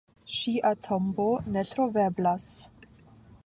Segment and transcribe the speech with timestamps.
[0.35, 1.27] Ŝia tombo
[1.57, 2.49] ne troveblas.